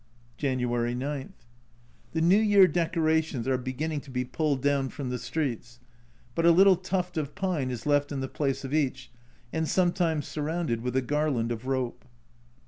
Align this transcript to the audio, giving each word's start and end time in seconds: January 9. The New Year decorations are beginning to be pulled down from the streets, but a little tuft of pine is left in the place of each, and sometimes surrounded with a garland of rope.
January 0.35 0.95
9. 0.95 1.31
The 2.13 2.21
New 2.21 2.39
Year 2.39 2.65
decorations 2.65 3.47
are 3.47 3.55
beginning 3.55 4.01
to 4.01 4.09
be 4.09 4.25
pulled 4.25 4.63
down 4.63 4.89
from 4.89 5.11
the 5.11 5.19
streets, 5.19 5.79
but 6.33 6.43
a 6.43 6.49
little 6.49 6.75
tuft 6.75 7.17
of 7.17 7.35
pine 7.35 7.69
is 7.69 7.85
left 7.85 8.11
in 8.11 8.19
the 8.19 8.27
place 8.27 8.63
of 8.63 8.73
each, 8.73 9.11
and 9.53 9.67
sometimes 9.69 10.27
surrounded 10.27 10.81
with 10.81 10.95
a 10.95 11.03
garland 11.03 11.51
of 11.51 11.67
rope. 11.67 12.03